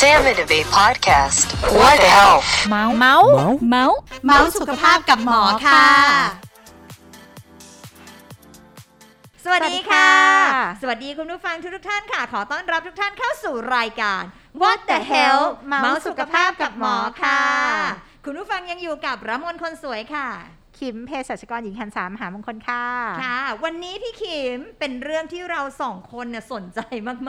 [0.00, 1.46] Sam and Abe podcast.
[1.78, 2.48] What the health?
[2.70, 3.28] เมาส์เมาส์
[3.70, 5.86] เมาส์เมาส์สุขภาพกับหมอค่ะ
[9.44, 10.10] สวัสดีค่ะ
[10.80, 14.22] สวัสดีคุณผู้ฟังทุกๆท่านค่ะ ขอต้อนรับทุกท่านเข้าสู่รายการ
[14.62, 17.42] What the Hell เมาส์สุขภาพกับหมอค่ะ
[18.24, 20.28] คุณผู้ฟังยังอยู่กับรมนคนสวยค่ะ
[20.80, 22.84] ขิมเภสัชกรหญิงคันสามหามงคลค่ะ
[23.22, 26.80] ค่ะ วันนี้พี่ขิมเป็นเรื่องที่เราสองคนเนี่ยสนใจ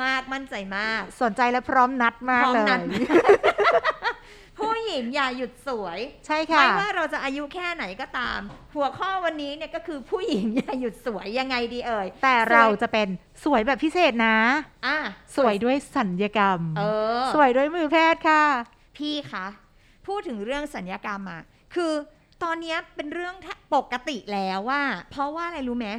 [0.02, 2.80] มากๆ มั่นใจมาก สนใจและพร้อมนัดมากพร้อมเลยนัด
[4.60, 8.40] ผู้หญิงอย่าหยุดสวย ใช่ค่ะไม่ว่าเราจะอายุแค่ไหนก็ตาม
[8.76, 13.08] หัวข้อวันนี้เนี่ยก็คือผู้หญิงอย่าหยุดสวยยังไงดีเอ่ย แต่เราจะเป็น
[13.44, 14.38] สวยแบบพิเศษนะ
[14.86, 14.98] อะ
[15.38, 16.84] สวยด้วยสัญญกรรม เอ
[17.20, 18.44] อ สวยด้วยมือแพทย์ค่ะ
[18.98, 19.46] พี่คะ
[20.08, 21.42] พูดถึงเรื่องสัญญกรรมอะ
[21.76, 21.94] คือ
[22.44, 23.36] ตอนเนี้ยเป็นเรื่อง
[23.76, 25.90] ปกติแล้วว่าเพราะว่าอะไรรู้ไหม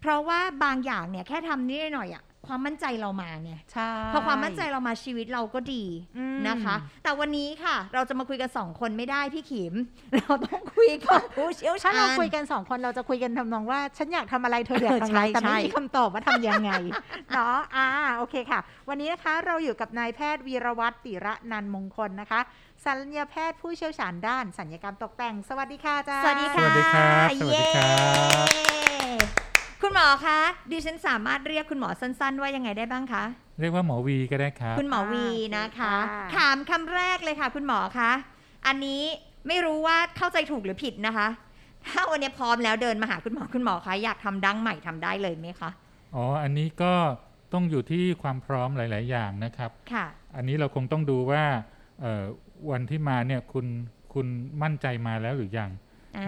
[0.00, 5.84] เพราะว่าบางอย่างเนี่ยแค่ทำนิดหน่อยอะความมั่นใจเรามาไงใช่พอความมั่นใจเรามาชีวิตเราก็ดี
[6.18, 9.74] อืมนะคะ แต่วันนี้ค่ะ เราจะมาคุยกันสองคนไม่ได้พี่ขิม
[10.16, 16.70] เราต้องคุยกับผู้เชี่ยวชาถ้าญเราคุยกันสองคนเราจะคุยกันทำนองว่า ฉันอยากทำอะไรเธออยากทำอะไรใช่แต่ไม่ใช่มีคำตอบว่าทำยังไง
[17.34, 22.40] เนาะอ่าโอเคค่ะ วันนี้นะคะเราอยู่กับนายแพทย์วีรวัตรติระนันมงคลนะคะ
[22.84, 27.92] ศัลยแพทย์ผู้เชี่ยวชาญด้านสัญญกรรมตกแต่ง สวัสดีค่ะอาจารย์สวัสดีค่ะสวัสดีครับสวัสดีครั
[28.44, 28.68] บเย้
[29.82, 30.38] คุณหมอคะ
[30.72, 33.24] ดิฉันสามารถเรียกคุณหมอสั้น ๆ ว่ายังไงได้บ้างคะ
[33.60, 38.10] เรียกว่าหมอวีก็ได้ครับ คุณหมอวีนะคะค่ะถามคำแรกเลยค่ะ คุณหมอคะ
[38.66, 39.02] อันนี้
[39.48, 41.28] ไม่รู้ว่าเข้าใจถูกหรือผิดนะคะ
[41.86, 45.70] ถ้าวันนี้พร้อมแล้วเดินมาหาคุณหมอคุณหมอคะอยากทำดั้งใหม่ทำได้เลยไหมคะ
[46.14, 46.92] อ๋ออันนี้ก็
[47.52, 51.44] ต้องอยู่ที่ความพร้อมหลาย ๆ อย่างนะครับค่ะ อันนี้เราคงต้องดูว่า
[52.00, 52.24] เอ่อ
[52.70, 53.66] วันที่มาเนี่ยคุณ
[54.14, 54.26] คุณ
[54.62, 55.70] มั่นใจมาแล้วหรือยัง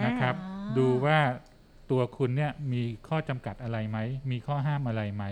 [0.05, 1.17] นะครับอ่าดูว่า
[1.91, 3.97] ตัวคุณเนี่ยมีข้อจำกัดอะไรไหม
[4.31, 5.23] มีข้อห้ามอะไรไหม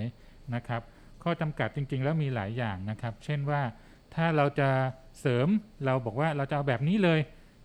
[0.56, 0.81] นะครับ
[1.24, 3.62] ข้อจำกัดจริง ๆ แล้วมีหลายอย่างนะครับ เช่นว่า
[4.16, 4.70] ถ้าเราจะ
[5.20, 5.48] เสริม
[5.86, 7.20] เราบอกว่าเราจะเอาแบบนี้เลย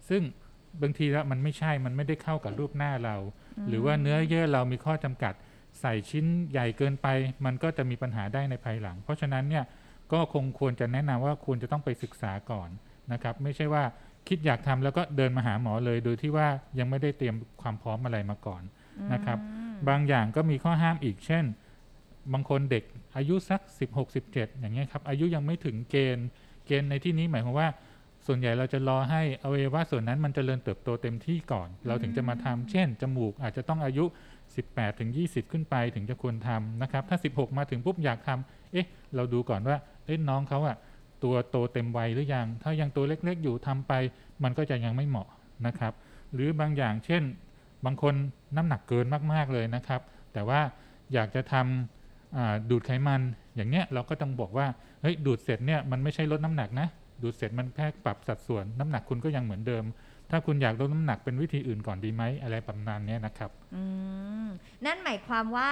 [0.09, 0.23] ซึ่ง
[0.83, 3.17] บางทีแล้วมันไม่ใช่มันไม่ได้เข้ากับรูปหน้าเรา
[3.69, 5.35] หรือว่าเนื้อเยื่อเรามีข้อจำกัด
[5.81, 7.07] ใส่ชิ้นใหญ่เกินไป
[7.45, 9.65] มันก็จะมีปัญหาได้ในภายหลัง เพราะฉะนั้นเนี่ย
[10.13, 12.71] ก็คงควรจะแนะนำว่าควรจะต้องไปศึกษาก่อน
[13.13, 13.83] นะครับ ไม่ใช่ว่า
[14.29, 16.49] คิดอยากทำแล้วก็เดินมาหาหมอเลย โดยที่ว่า
[16.79, 18.63] ยังไม่ได้เตรียมความพร้อมอะไรมาก่อน
[19.13, 19.39] นะครับ
[19.89, 21.45] บางอย่างก็มีข้อห้ามอีก เช่น
[22.33, 22.85] บางคนเด็ก
[23.17, 23.61] อายุสัก
[23.95, 26.29] 16 17 อย่างเงี้ยครับ อายุยังไม่ถึงเกณฑ์
[26.67, 27.69] เกณฑ์ในที่นี้หมายความว่า
[28.27, 34.05] ส่วนใหญ่เราจะรอให้อวัยวะส่วนนั้นมันจเจริญเติบโตเต็มที่ก่อน เราถึงจะมาทำเช่น จมูกอาจจะต้องอายุ
[34.53, 40.77] 18ถึง20 ขึ้นไปถึงจะควรทำนะครับ ถ้า 16 มาถึงปุ๊บอยากทำเอ๊ะ เราดูก่อนว่าเอ๊ะน้องเขาอะ
[41.25, 43.93] ตัวโตเต็มวัยหรือยัง ถ้ายังตัวเล็กๆอยู่ทำไป
[44.43, 45.29] มันก็จะยังไม่เหมาะ
[45.67, 45.93] นะครับ
[46.35, 47.23] หรือบางอย่างเช่น
[47.85, 48.15] บางคน
[48.57, 50.01] น้ำหนักเกินมากๆเลยนะครับ
[50.33, 50.61] แต่ว่า
[51.13, 53.21] อยากจะทำอ่าดูดไขมัน
[53.57, 54.67] อย่างเนี้ยเราก็ต้องบอกว่า
[55.03, 56.89] เฮ้ยดูดเสร็จเนี่ยมันไม่ใช่ลดน้ำหนักนะ
[57.23, 59.85] ดูดเสร็จมันแค่ปรับสัดส่วนน้ำหนักคุณก็ยังเหมือนเดิม
[60.31, 63.83] ถ้าคุณอยากลดน้ำหนักเป็นวิธีอื่นก่อนดีไหมอะไรประมาณเนี้ยนะครับ อื
[64.28, 64.28] ม
[64.87, 65.71] นั่นหมายความว่า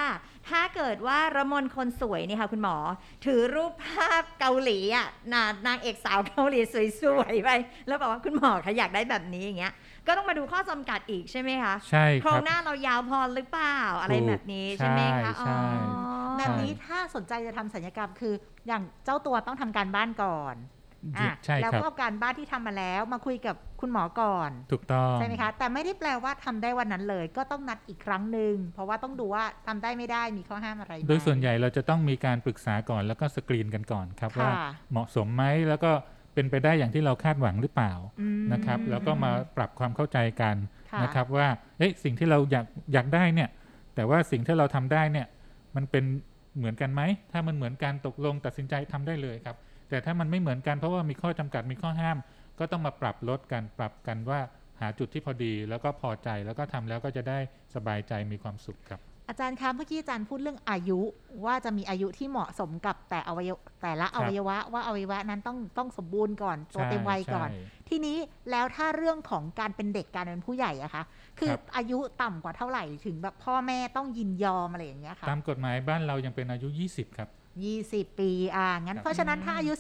[0.49, 2.77] ถ้าเกิดว่าระมนคนสวยเนี่ยค่ะคุณหมอ
[3.25, 6.61] ถือรูปภาพเกาหลีอะนานางเอกสาวเกาหลี
[7.01, 7.51] สวยๆไป
[7.87, 9.73] แล้วบอกว่าคุณหมอคะอยากได้แบบนี้อย่างเงี้ย
[10.07, 15.61] ก็ต้องมาดูข้อจำกัดอีกใช่ไหมคะใช่โคครรังบหน้าเรายาวพอหรือเปล่าอะไรถูกแบบนี้ใช่ไหมคะใช่อ๋อใช่
[16.39, 18.34] แบบนี้ถ้าสนใจจะทำสัญญกรรมคือ
[18.67, 20.75] อย่างเจ้าตัวต้องทำการบ้านก่อนอะ
[21.44, 34.50] ใช่แล้วครับก็เอาการบ้านที่ทำมาแล้วมาคุยกับคุณหมอก่อน ถูกต้องใช่ไหมคะ แต่ไม่ได้แปลว่าทำได้วันนั้นเลย ก็ต้องนัดอีกครั้งหนึ่งเพราะว่าต้องดูว่าทำได้ไม่ได้มีข้อห้ามอะไรไหมโดยส่วนใหญ่เราจะต้องมีการปรึกษาก่อนแล้วก็สกรีนกันก่อนครับค่ะว่า
[34.91, 35.91] เหมาะสมไหมแล้วก็
[36.34, 40.56] เป็นไปได้อย่างที่เราคาดหวังหรือเปล่าอืมนะครับ แล้วก็มาปรับความเข้าใจกัน
[40.91, 41.47] ค่ะนะครับว่า
[41.78, 43.49] เอ๊ะสิ่งที่เราอยากอยากได้เนี่ย
[43.95, 45.27] แต่ว่าสิ่งที่เราทำได้เนี่ย
[45.77, 46.05] มันเป็น
[46.56, 47.03] เหมือนกันไหม
[47.33, 49.56] ถ้ามันเหมือนกันตกลงตัดสินใจทำได้เลยครับ
[49.88, 52.19] แต่ถ้ามันไม่เหมือนกันเพราะว่ามีข้อจำกัดมีข้อห้าม
[52.58, 54.41] ก็ต้องมาปรับลดกันปรับกันว่า
[54.80, 57.38] หาจุดที่พอดีแล้วก็พอใจแล้วก็ทำแล้วก็จะได้
[57.74, 61.00] สบายใจมีความสุขครับ อาจารย์คะเมื่อกี้อาจารย์พูดเรื่องอายุ
[61.44, 67.59] ว่าจะมีอายุที่เหมาะสมกับแต่อวัยวะแต่ละอวัยวะ ว่าอวัยวะนั้นต้องต้องสมบูรณ์ก่อนตัวใช่เต็มวัยก่อนใช่
[67.89, 68.16] ทีนี้
[68.50, 71.03] แล้วถ้าเรื่องของการเป็นเด็กการเป็นผู้ใหญ่อะคะ
[71.39, 77.28] คือครับอายุต่ำกว่าเท่าไหร่ถึงแบบพ่อแม่ต้องยินยอมอะไรอย่างเงี้ยค่ะตามกฎหมายบ้านเรายังเป็นอายุ 20 ครับ
[77.64, 79.72] 20 ปีอ่างั้นครับเพราะฉะนั้นถ้าอายุ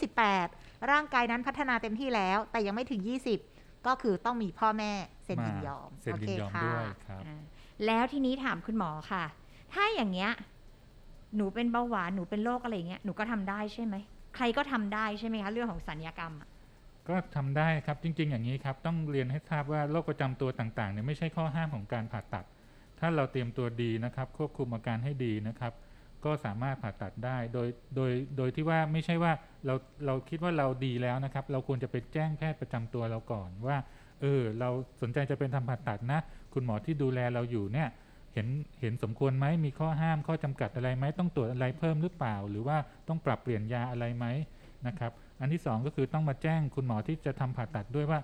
[0.42, 3.00] 18 ร่างกายนั้นพัฒนาเต็มที่แล้ว แต่ยังไม่ถึง
[3.44, 4.92] 20 ก็คือต้องมีพ่อแม่
[5.24, 7.40] เซ็นยินยอมเซ็นยินยอมโเคค่ะด้วยครับอ่า
[7.86, 9.24] แล้วทีนี้ถามคุณหมอค่ะ
[9.72, 10.30] ถ้าอย่างเงี้ย
[11.36, 13.94] หนูเป็นเบาหวานหนูเป็นโรคอะไรอย่างเงี้ยหนูก็ทำได้ใช่ไหม
[14.36, 16.48] ใครก็ทำได้ใช่ไหมคะเรื่องของสัญญกรรมอะ
[17.08, 22.44] ก็ทำได้ครับจริง ๆ อย่างนี้ครับ ต้องเรียนให้ทราบว่าโรคประจำตัวต่างๆเนี่ยไม่ใช่ข้อห้ามของการผ่าตัด
[23.00, 25.72] ถ้าเราเตรียมตัวดีนะครับ ควบคุมอาการให้ดีนะครับ
[26.26, 29.32] ก็สามารถผ่าตัดได้ โดยโดยโดยที่ว่าไม่ใช่ว่า
[29.66, 29.74] เรา
[30.06, 33.76] เราคิดว่าเราดีแล้วนะครับ เราควรจะไปแจ้งแพทย์ประจำตัวเราก่อนว่า
[34.20, 34.68] เออเรา
[35.00, 36.20] สนใจจะเป็นทำผ่าตัดนะ
[36.52, 37.88] คุณหมอที่ดูแลเราอยู่เนี่ย
[38.32, 38.46] เห็น
[38.80, 42.76] เห็นสมควรไหมมีข้อห้ามข้อจำกัดอะไรไหมต้องตรวจอะไรเพิ่มหรือเปล่า หรือว่า
[43.08, 44.26] ต้องปรับเปลี่ยนยาอะไรไหม
[44.86, 48.20] นะครับ อันที่สองก็คือต้องมาแจ้งคุณหมอที่จะทำผ่าตัดด้วยว่า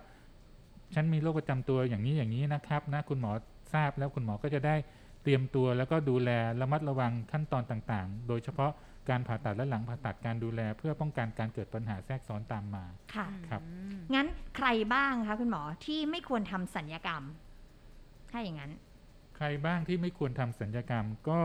[0.94, 3.32] ฉันมีโรคประจำตัวอย่างนี้อย่างนี้นะครับนะคุณหมอ
[3.74, 4.74] ทราบแล้วคุณหมอก็จะได้
[5.22, 6.30] เตรียมตัวแล้วก็ดูแล
[6.60, 8.72] ระมัดระวังขั้นตอนต่างๆ โดยเฉพาะ
[9.10, 12.84] การผ่าตัดและหลังผ่าตัดการดูแล เพื่อป้องกันการเกิดปัญหาแทรกซ้อนตามมา
[13.14, 14.26] ค่ะครับอืมงั้น
[14.56, 17.22] ใครบ้างคะคุณหมอที่ไม่ควรทำสัญญกรรม
[18.30, 18.72] ถ้าอย่างนั้น
[19.36, 21.40] ใครบ้างที่ไม่ควรทำสัญญกรรมก็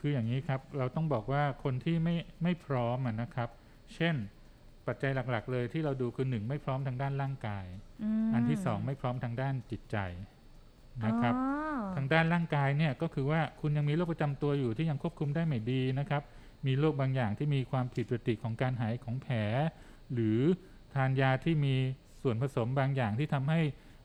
[0.00, 3.48] คืออย่างนี้ครับ เราต้องบอกว่าคนที่ไม่ไม่พร้อมอะนะครับ
[3.94, 4.14] เช่น
[4.86, 7.66] ปัจจัยหลัก ๆ เลยที่เราดูคือหนึ่งไม่พร้อมทางด้านร่างกาย
[8.28, 9.96] มอันที่สองไม่พร้อมทางด้านจิตใจ
[11.06, 16.22] นะครับอ๋อทางด้านร่างกายเนี่ยก็คือว่าคุณยังมีโรคประจำตัวอยู่ที่ยังควบคุมได้ไม่ดีนะครับ
[16.66, 19.36] มีโรคบางอย่างที่มีความผิดปกติของการหายของแผล
[20.12, 20.40] หรือ
[20.94, 21.74] ทานยาที่มี
[22.22, 23.60] ส่วนผสมบางอย่างที่ทำให้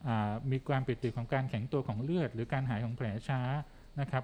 [0.08, 3.42] อ่ามีความผิดปกติของการแข็งตัวของเลือด หรือการหายของแผลช้า
[4.00, 4.24] นะครับ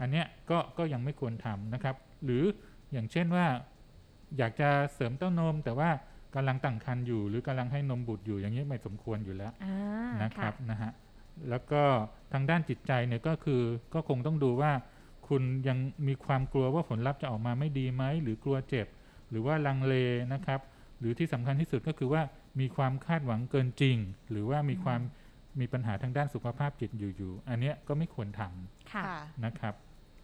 [0.00, 2.44] อันเนี้ยก็ก็ยังไม่ควรทำนะครับ หรือ
[2.92, 3.46] อย่างเช่นว่า
[4.38, 5.90] อยากจะเสริมเต้านม แต่ว่า
[6.34, 9.76] กำลังตั้งครรภ์อยู่ หรือกำลังให้นมบุตรอยู่อย่างนี้ไม่สมควรอยู่แล้วอ่า
[10.22, 10.90] นะครับนะฮะ
[11.50, 11.82] แล้วก็
[12.32, 13.62] ทางด้านจิตใจเนี่ยก็คือ
[13.94, 14.72] ก็คงต้องดูว่า
[15.28, 15.78] คุณยัง
[16.08, 18.86] มีความกลัวว่าผลลัพธ์จะออกมาไม่ดีไหมหรือกลัวเจ็บ
[19.30, 19.94] หรือว่าลังเล
[20.32, 20.60] นะครับ
[20.98, 22.22] หรือที่สำคัญที่สุดก็คือว่า
[22.60, 23.96] มีความคาดหวังเกินจริง
[24.30, 25.00] หรือว่ามีความ
[25.60, 28.50] มีปัญหาทางด้านสุขภาพจิตอยู่ๆอันเนี้ยก็ไม่ควรทค่ะ
[28.92, 29.74] ค่ะำนะครับ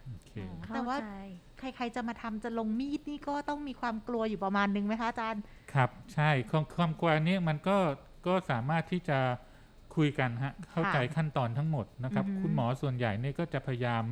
[0.09, 1.11] โอเคอ๋อเข้แต่ว่าใจ
[1.59, 5.43] ใครๆจะมาทำจะลงมีดนี่ก็ต้องมีความกลัวอยู่ประมาณนึงไหมคะอาจารย์
[5.75, 7.77] ครับ ใช่ความความกลัวนี้มันก็
[8.27, 9.19] ก็สามารถที่จะ
[9.97, 14.03] คุยกันฮะเข้าใจขั้นตอนทั้งหมดนะครับอือฮึคุณหมอส่วนใหญ่เนี่ยก็จะพยายาม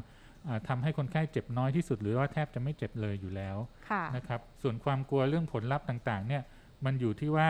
[0.46, 3.56] อ่าทำให้คนไข้เจ็บน้อยที่สุด หรือว่าแทบจะไม่เจ็บเลยอยู่แล้ว
[3.90, 6.42] ค่ะนะครับ ส่วนความกลัวเรื่องผลลัพธ์ต่างๆ เนี่ย
[6.84, 7.48] มันอยู่ที่ว่า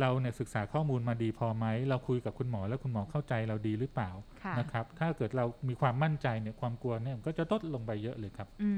[0.00, 4.10] เราเนี่ยศึกษาข้อมูลมาดีพอไหม เราคุยกับคุณหมอแล้วคุณหมอเข้าใจเราดีหรือเปล่า
[4.44, 8.70] ค่ะนะครับ ถ้าเกิดเรามีความมั่นใจเนี่ยความกลัวเนี่ยมันก็จะลดลงไปเยอะเลยครับอื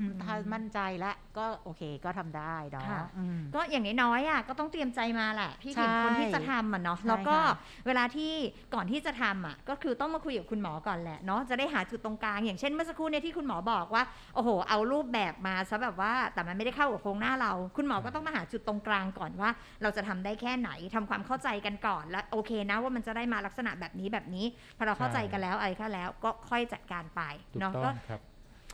[0.00, 7.56] มถ้ามั่นใจแล้วก็โอเคก็ทำได้เนาะค่ะอืมก็อย่างน้อยๆอะก็ต้องเตรียมใจมาแหละพี่ถึงใช่คนที่จะทำอะเนาะใช่แล้วก็ค่ะ
[7.86, 8.32] เวลาที่
[8.74, 14.02] ก่อนที่จะทำอะก็คือต้องมาคุยกับคุณหมอก่อนแหละเนาะจะได้หาจุดตรงกลาง อย่างเช่นเมื่อสักครู่เนี่ยที่คุณหมอบอกว่า
[14.34, 19.50] โอ้โห เอารูปแบบมาซะแบบว่าแต่มันไม่ได้เข้ากับโครงหน้าเรา คุณหมอก็ต้องมาหาจุดตรงกลางก่อนว่า
[19.82, 24.44] เราจะทำได้แค่ไหนทำความเข้าใจกันก่อนแล้วโอเคนะว่ามันจะได้มาลักษณะแบบนี้แบบนี้
[24.76, 27.20] พอเราเข้าใจกันแล้วอะไรก็แล้ว ก็ค่อยจัดการไป
[27.52, 28.20] ถูกเนาะต้ก็องครับ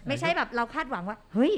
[0.09, 1.55] ไม่ใช่แบบเราคาดหวังว่า เฮ้ย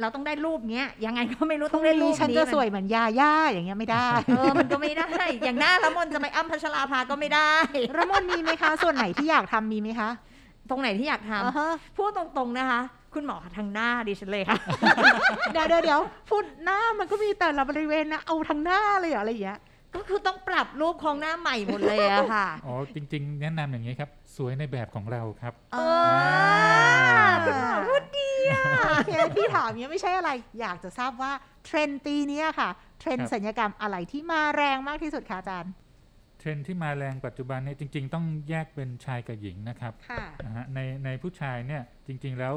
[0.00, 5.06] เราต้องได้รูปเนี้ยยังไงก็ไม่รู้พต้รุ่องงได้รูนี้ปฉันนี้จะมัสวยเหมือนยาย่าอย่างเงี้ยไม่ได้เออมันก็ไม่ได้
[5.44, 7.52] อย่างหน้าละมนจะไปอ้ำพัชราภาก็ไม่ได้
[7.96, 10.10] ระมนมีไหมคะ ส่วนไหนที่อยากทำมีไหมคะ
[10.70, 12.80] ตรงไหนที่อยากทำอ่าฮะพูดตรงๆนะคะ
[13.14, 14.58] คุณหมอทางหน้าดิฉันเลยค่ะ
[15.52, 19.60] เดี๋ยวเดี๋ยวเดี๋ยวพูดหน้ามันก็มีแต่ละบริเวณนะเอาทางหน้าเลยเหรออะไรอย่างเงี้ย
[19.94, 25.78] ก็คือต้องปรับรูปโครงหน้าใหม่หมดเลยอะค่ะ อ๋อ จริง ๆ แนะนำอย่างนี้ครับ สวยในแบบของเราครับเอ
[27.26, 31.32] คุณหมอพูดดีอะโอเคที่ถามเนี้ยไม่ใช่อะไร อยากจะทราบว่า
[31.64, 32.68] เทรนด์ปีเนี้ยค่ะ
[33.00, 35.72] ครับ เทรนด์ศัลยกรรมอะไรที่มาแรงมากที่สุดคะอาจารย์
[36.38, 42.54] เทรนด์ที่มาแรงปัจจุบันเนี่ยจริง ๆ ต้องแยกเป็นชายกับหญิงนะครับ ค่ะนะฮะในในผู้ชายเนี่ยจริง ๆ แล้ว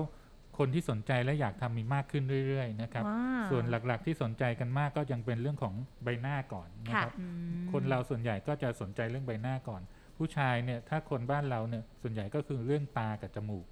[0.62, 7.13] คนที่สนใจและอยากทำมีมากขึ้นเรื่อยๆนะครับว้าวส่วนหลักๆที่สนใจกันมากก็ยังเป็นเรื่องของใบหน้าก่อนนะครับ
[7.72, 9.82] คนเราส่วนใหญ่ก็จะสนใจเรื่องใบหน้าก่อน
[10.18, 13.65] ผู้ชายเนี่ยถ้าคนบ้านเราเนี่ยส่วนใหญ่ก็คือเรื่องตากับจมูก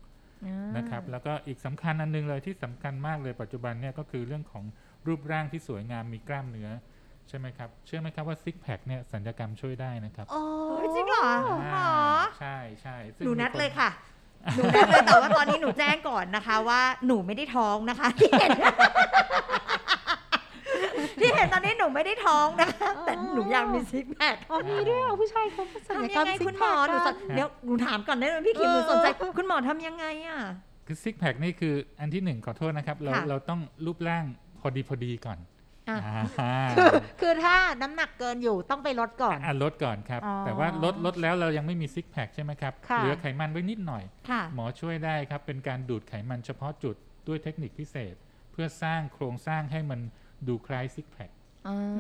[0.45, 4.63] อ่านะครับแล้วก็อีกสำคัญอันหนึงเลยที่สำคัญมากเลยปัจจุบันเนี่ยก็คือเรื่องของ
[5.07, 6.69] รูปร่างที่สวยงามมีกล้ามเนื้อ
[7.29, 10.41] ใช่ไหมครับ เชื่อไหมครับว่าซิกแพคเนี่ยสัญญกรรมช่วยได้นะครับ โอ้
[10.77, 11.85] เฮ้ยจริงเหรอหมออ่า
[12.39, 13.89] ใช่ใช่ซึ่งหนูนัดมีคเลยค่ะ
[14.55, 18.51] หนูนัดเลยแต่ว่าตอนนี้หนูแจ้งก่อนนะคะ ว่าหนูไม่ได้ท้องนะคะที่เห็น
[21.19, 30.37] ที่เห็นตอนนี้หนูไม่ได้ท้องนะคะแต่หนูอยากมีซิกแพคอ๋อมีด้วยเหรอผู้ชายเขาสัญญทำกรยัรงมไงซิกคุณหแพมอคหนูสนกันเดี๋ยวหนูถามก่อนได้ไหมพี่คิมเออหนูสนใจคุณหมอทำยังไงอะ
[30.87, 34.25] คือซิกแพคนี่คืออันที่หนึ่งขอโทษนะครับ เราค่ะเราต้องรูปร่าง
[34.61, 35.58] พอดีพอดีก่อนอะอ่า
[36.77, 36.91] คือ
[37.21, 46.95] คือถ้าน้ำหนักเกินอยู่ต้องไปลดก่อนอะลดก่อนครับอ๋อแต่ว่าลดลดแล้วเรายังไม่มีซิกแพคใช่ไหมครับค่ะเหลือไขมันไว้นิดหน่อยค่ะหมอช่วยได้ครับ เป็นการดูดไขมันเฉพาะจุด
[47.27, 48.15] ด้วยเทคนิคพิเศษ
[48.51, 49.99] เพื่อสร้างโครงสร้างให้มัน
[50.47, 51.29] ดูคล้ายซิกแพค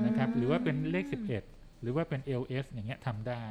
[0.05, 1.05] นะครับ หรือว่าเป็นเลข
[1.43, 3.45] 11 หรือว่าเป็น LS อย่างเงี้ยทำได้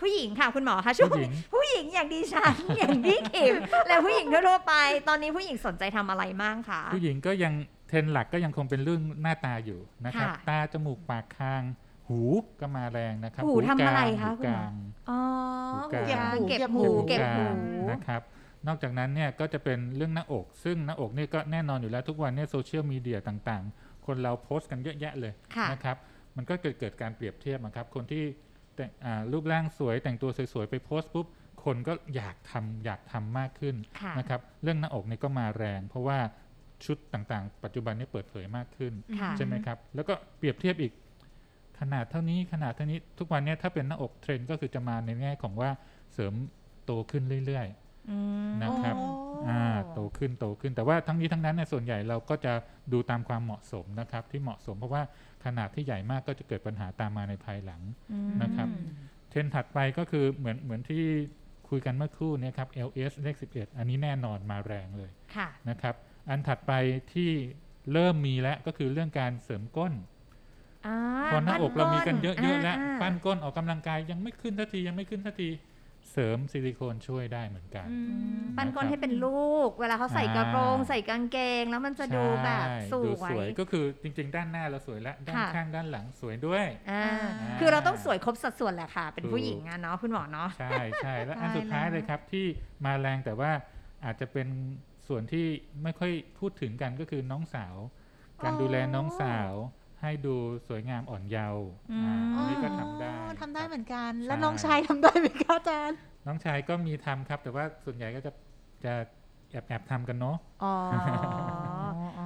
[0.00, 3.54] ผู้หญิงค่ะคุณหมอคะช่วงผู้หญิงผู้หญิงอย่างดิฉันอย่างพี่คิม
[3.88, 4.74] และผู้หญิงทั่วๆไป
[5.08, 7.52] ตอนนี้ผู้หญิงสนใจทำอะไรมั่งคะผู้หญิงก็ยัง
[7.88, 11.62] เทรนด์หลักก็ยังคงเป็นเรื่องหน้าตาอยู่นะครับค่ะตาจมูกปากคาง
[12.08, 12.20] หู
[12.60, 14.72] ก็มาแรงนะครับ หูทำอะไรกลางคะหูคุณกหมอลาง
[15.10, 15.20] อ๋อ
[15.72, 17.56] หูกลางเก็บหูเก็เก็บบหูหูเก็บกหูลาง
[17.90, 18.22] นะครับ
[18.66, 25.96] นอกจากนั้นเนี่ยก็จะเป็นเรื่องหน้าอก ซึ่งหน้าอกเนี่ยก็แน่นอนอยู่แล้วทุกวันเนี่ยโซเชียลมีเดียต่างๆ คนเราโพสต์กันเยอะแยะเลยค่ะนะครับ
[26.36, 28.24] มันก็เกิดเกิดการเปรียบเทียบอะครับคนที่
[28.74, 31.26] แต่งอ่ารูปร่างสวยแต่งตัวสวยๆ ไปโพสต์ปุ๊บ
[31.64, 36.18] คนก็อยากทำอยากทำมากขึ้นค่ะนะครับเรื่องหน้าอกเนี่ยก็มาแรง เพราะว่า
[36.84, 40.92] ชุดต่างๆ ปัจจุบันนี้เปิดเผยมากขึ้นค่ะใช่ไหมครับ แล้วก็เปรียบเทียบอีก
[41.80, 45.70] ขนาดเท่านี้ขนาดเท่านี้ทุกวันเนี้ถ้าเป็นหน้าอกเทรนด์ก็คือจะมาในแง่ของว่า
[46.12, 46.34] เสริม
[46.84, 48.18] โตขึ้นเรื่อยๆอื
[48.48, 49.08] มนะครับโอ้
[49.48, 49.62] อ่า
[49.94, 52.52] โตขึ้นโตขึ้นแต่ว่าทั้งนี้ทั้งนั้นเนี่ยส่วนใหญ่เราก็จะ
[52.92, 55.02] ดูตามความเหมาะสมนะครับ ที่เหมาะสมเพราะว่า
[55.44, 57.80] ขนาดที่ใหญ่มากก็จะเกิดปัญหาตามมาในภายหลัง
[58.12, 58.68] อืมนะครับ
[59.30, 61.04] เทรนด์ถัดไปก็คือเหมือนเหมือนที่
[61.68, 65.94] คุยกันเมื่อครู่เนะครับ LS เลข11 อันนี้แน่นอนมาแรงเลยค่ะนะครับ
[66.28, 66.72] อันถัดไป
[67.14, 67.30] ที่
[67.92, 69.92] เริ่มมีแล้วก็คือเรื่องการเสริมก้น
[70.86, 70.96] อ่า
[71.32, 75.50] พอหน้าอกเรามีกันเยอะๆแล้วาปั้นก้นออกกำลังกายยังไม่ขึ้นทันทียังไม่ขึ้นทันที
[76.12, 77.96] เสริมซิลิโคนช่วยได้เหมือนกันอื
[78.38, 92.44] มปั้นก้นให้เป็นลูก เวลาเขาใส่กระโปรงอ่าใส่กางเกง แล้วมันจะดูแบบใช่สดูวสวยยก็คือจริง ๆ ด้านหน้าเราสวยแล้วด้านค่ะข้างด้านหลังสวยด้วยอ่าอ่าคือเราต้องสวยครบสัดส่วนแหละค่ะ เป็นถูกผู้หญิงอะเนาะคุณหมอเนาะใช่ใช่แล้วอันตายสุดท้ายแล้วเลยครับที่
[92.84, 93.50] มาแรงแต่ว่า
[94.04, 94.48] อาจจะเป็น
[95.08, 95.46] ส่วนที่
[95.82, 97.76] ไม่ค่อยพูดถึงกันก็คือน้องสาว
[98.44, 99.52] การดูแลน้องสาว
[100.02, 100.34] ให้ดู
[100.68, 108.30] สวยงามอ่อนเยาว์อืมอ่าอันนี้ก็ทำได้อ๋อทำได้ครับเหมือนกันใช่แล้วน้องชายทำได้ไหมคะอาจารย์ น้องชายก็มีทำครับ แต่ว่าส่วนใหญ่ก็จะ
[108.84, 108.92] จะ
[109.50, 110.74] แอบแอบทำกันเนาะอ๋อ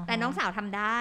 [0.07, 0.99] แต่น้องสาวทำได้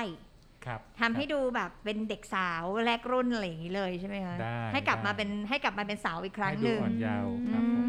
[0.66, 7.89] ครับทำให้ดูแบบเป็นเด็กสาวแรกรุ่นอะไรอย่างนี้เลยใช่ไหมคะได้ให้กลับมาได้เป็นให้กลับมาเป็นสาวอีกครั้งให้หดูนึ่งอ่อนเยาว์ครับผมอ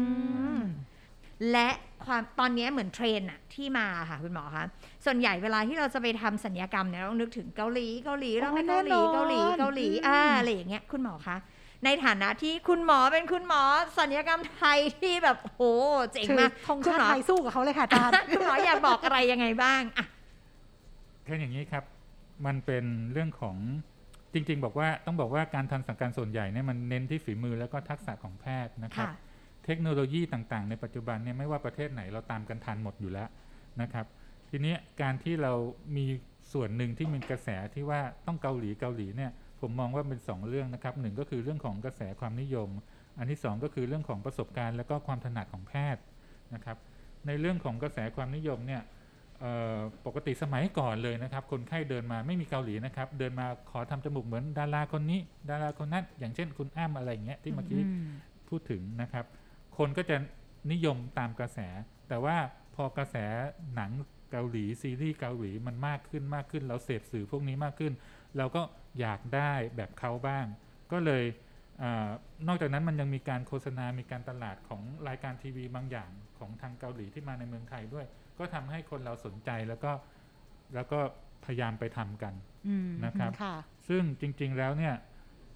[1.51, 1.69] และ
[2.05, 4.65] ความตอนนี้เหมือนเทรนด์อะที่มาค่ะคุณหมอคะ
[5.05, 11.37] ส่วนใหญ่เวลาที่เราจะไปทำสัญญกรรมเนี่ยเรานึกถึงเกาหลีเกาหลีเราไปเกาหลีแน่นอนเกาหลีเกาหลีอืมอ่าอะไรอย่างเงี้ยคุณหมอคะ
[11.85, 13.61] ในฐานะที่คุณหมอเป็นคุณหมอ
[13.99, 15.61] สัญญกรรมไทยที่แบบโห
[16.11, 20.05] เจ๋งถือมากธงคุณชาหมติอไทยสู้กับเขาเลยค่ะอาจารย์คุณหมออยากบอกอะไรยังไงบ้างอะ
[21.25, 21.83] คืออย่างนี้ครับ
[22.45, 23.55] มันเป็นเรื่องของ
[24.33, 29.13] จริง ๆ บอกว่าต้องบอกว่าการทันสังการส่วนใหญ่เนี่ยมันเน้นที่ฝีมือแล้วก็ทักษะของแพทย์นะครับค่ะ
[29.65, 33.29] เทคโนโลยีต่างๆ ในปัจจุบันเนี่ยไม่ว่าประเทศไหนเราตามกันทันหมดอยู่แล้ว
[33.81, 34.05] นะครับ
[34.49, 35.53] ทีเนี้ยการที่เรา
[35.97, 36.05] มี
[36.53, 42.69] ส่วนหนึ่งที่มีกระแสที่ว่าต้องเกาหลีเกาหลีเนี่ยผมมองว่าเป็นสองเรื่องนะครับหนึ่งก็คือเรื่องของกระแสความนิยม
[43.17, 46.01] อันที่สองก็คือเรื่องของประสบการณ์ แล้วก็ความถนัดของแพทย์
[46.53, 46.77] นะครับ
[47.27, 48.81] ในเรื่องของกระแสความนิยมเนี่ย
[49.39, 57.81] เอ่อปกติสมัยก่อนเลยนะครับ คนไข้เดินมาไม่มีเกาหลีนะครับ เดินมาขอทำจมูกเหมือนดาราคนนี้ ดาราคนนั้นอย่างเช่นคุณอ้ำอะไรอย่างเงี้ยที่เมื่อกี้
[58.49, 59.25] พูดถึงนะครับ
[59.77, 60.17] คนก็จะ
[60.71, 61.59] นิยมตามกระแส
[62.09, 62.37] แต่ว่า
[62.75, 63.15] พอกระแส
[63.75, 63.91] หนัง
[64.31, 67.93] เกาหลีซีรีส์เกาหลีมันมากขึ้นมากขึ้น เราเสพสื่อพวกนี้มากขึ้น
[68.37, 68.61] เราก็
[68.99, 70.45] อยากได้แบบเขาบ้าง
[70.91, 71.23] ก็เลย
[71.79, 72.09] เออ
[72.47, 76.09] นอกจากนั้นมันยังมีการโฆษณา มีการตลาดของรายการทีวีบางอย่าง
[76.39, 78.05] ของทางเกาหลีที่มาในเมืองไทยด้วย
[78.39, 79.91] ก็ทำให้คนเราสนใจแล้วก็
[80.75, 80.99] แล้วก็
[81.45, 82.33] พยายามไปทำกัน
[82.67, 83.55] อืมนะครับค่ะ
[83.87, 84.95] ซึ่งจริงๆแล้วเนี่ย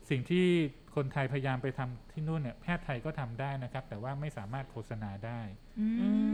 [0.10, 0.48] สิ่งที่
[0.96, 5.42] คนไทยพยายามไปทำที่นู่นเนี่ยแพทย์ไทยก็ทำได้นะครับ แต่ว่าไม่สามารถโฆษณาได้
[5.80, 5.88] อื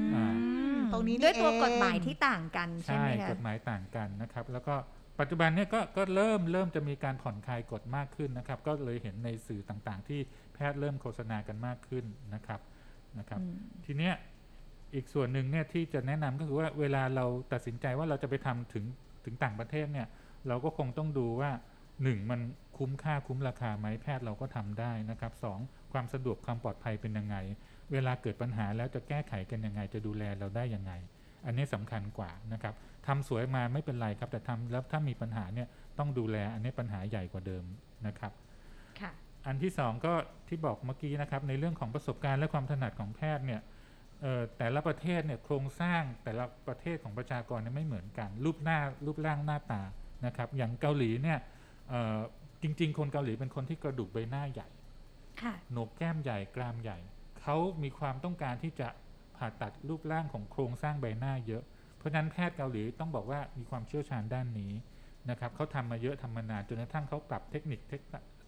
[0.04, 0.28] มอ่า
[0.94, 4.76] ตรงนี้ด้วยตัวเองกฎหมายที่ต่างกันใช่ใช่ไหมคะกฎหมายต่างกันนะครับ แล้วก็
[5.20, 10.20] ปัจจุบันเนี่ยก็ก็เริ่มเริ่มจะมีการผ่อนคลายกฎมากขึ้นนะครับ ก็เลยเห็นในสื่อต่างๆ ที่
[10.54, 12.62] แพทย์เริ่มโฆษณากันมากขึ้นนะครับ
[13.20, 14.14] นะครับอืมทีเนี้ย
[14.96, 18.86] อีกส่วนหนึ่งเนี่ยที่จะแนะนำก็คือว่าเวลาเราตัดสินใจว่าเราจะไปทำถึง
[19.26, 20.08] ถึงต่างประเทศเนี่ย
[20.48, 21.52] เราก็คงต้องดูว่า
[22.04, 22.42] หนึ่งมัน
[22.78, 25.60] คุ้มค่าคุ้มราคาไหมแพทย์เราก็ทำได้นะครับสอง
[25.94, 27.36] ความสะดวกความปลอดภัยเป็นยังไง
[27.92, 30.92] เวลาเกิดปัญหาแล้วจะแก้ไขกันยังไง จะดูแลเราได้ยังไง
[31.46, 32.74] อันนี้สำคัญกว่านะครับ
[33.08, 35.68] ทำสวยมาไม่เป็นไรครับ แต่ทำแล้วถ้ามีปัญหาเนี่ย
[35.98, 37.64] ต้องดูแลอันนี้ปัญหาใหญ่กว่าเดิม
[38.08, 38.32] นะครับ
[39.00, 39.12] ค่ะ
[39.48, 40.14] อันที่สองก็
[40.48, 43.62] ที่บอกเมื่อกี้นะครับในเรื่องของประสบการณ์และความถนัดของแพทย์เนี่ย
[44.22, 49.82] เอ่อแต่ละประเทศเนี่ยโครงสร้างแต่ละประเทศของประชากรเนี่ยไม่เหมือนกัน รูปหน้ารูปร่างหน้าตา
[50.26, 51.60] นะครับอย่างเกาหลีเนี่ยเอ่อ
[52.62, 54.70] จริง ๆ คนเกาหลีเป็นคนที่กระดูกใบหน้าใหญ่
[55.42, 56.98] ค่ะโหนกแก้มใหญ่กรามใหญ่
[57.42, 58.88] เขามีความต้องการที่จะ
[59.38, 61.64] ผ่าตัดรูปร่างของโครงสร้างใบหน้าเยอะ
[61.98, 64.74] เพราะฉะนั้นแพทย์เกาหลีต้องบอกว่ามีความเชี่ยวชาญด้านนี้
[65.30, 68.02] นะครับเขาทำมาเยอะทำมานานจนกระทั่งเขาปรับเทคนิคเทค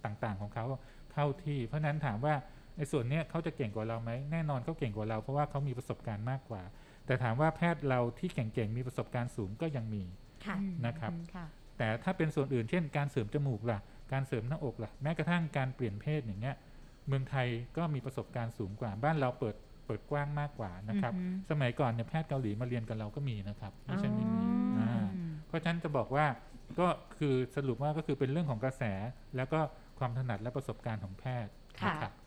[0.06, 0.66] ต่างๆ ของเขา
[1.14, 2.36] เข้าที่ เพราะฉะนั้นถามว่า
[2.78, 6.64] ในส่วนเนี้ยเขาจะเก่งกว่าเราไหมแน่นอนเขาเก่งกว่าเราเพราะว่าเขามีประสบการณ์มากกว่า
[7.06, 10.04] แต่ถามว่าแพทย์เราที่เก่งๆมีประสบการณ์สูงก็ยังมี
[10.46, 11.46] ค่ะอืมนะครับอืมค่ะ
[11.78, 13.80] แต่ถ้าเป็นส่วนอื่นเช่น การเสริมจมูกล่ะ
[14.12, 16.56] การเสริมหน้าอกล่ะ แม้กระทั่งการเปลี่ยนเพศอย่างเงี้ย
[17.08, 24.40] เมืองไทยก็มีประสบการณ์สูงกว่า บ้านเราเปิดเปิดกว้างมากกว่านะครับอือฮึสมัยก่อนเนี่ยแพทย์เกาหลีมาเรียนกับเราก็มีนะครับไม่ใช่ไม่มี
[24.78, 25.06] อ๋ออ่า
[25.48, 26.26] เพราะฉะนั้นจะบอกว่า
[26.80, 26.88] ก็
[27.18, 28.84] คือสรุปว่าก็คือเป็นเรื่องของกระแส
[29.36, 29.60] แล้วก็
[30.00, 32.23] ความถนัดและประสบการณ์ของแพทย์ค่ะนะครับอืม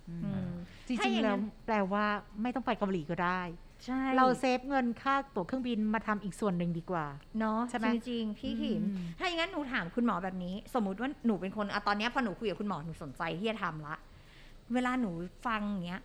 [0.88, 2.04] จริถ้างอย่าๆงนั้แล้วนแปลว่า
[2.42, 3.40] ไม่ต้องไปเกาหลีก็ได้
[3.84, 7.06] ใช่เราเซฟเงินค่าตั๋วเครื่องบินมาทำอีกส่วนหนึ่งดีกว่า
[7.38, 13.94] เนาะใช่ไหมจริงๆ พี่หิมอืมถ้าอย่างนั้นหนูถามคุณหมอแบบนี้ สมมุติว่าหนูเป็นคนอะตอนเนี้ยพอหนูคุยกับคุณหมอหนูสนใจที่จะทำละ
[14.74, 15.10] เวลาหนู
[15.46, 16.02] ฟังอย่างเงี้ย